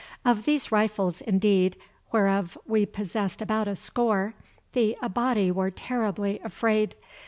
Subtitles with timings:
[0.25, 1.77] Of these rifles, indeed,
[2.11, 4.33] whereof we possessed about a score,
[4.73, 6.95] the Abati were terribly afraid.